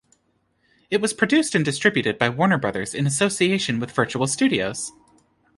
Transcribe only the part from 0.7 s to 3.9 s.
It was produced and distributed by Warner Brothers in association